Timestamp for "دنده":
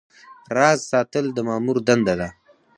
1.87-2.13